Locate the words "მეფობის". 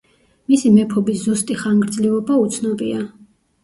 0.77-1.23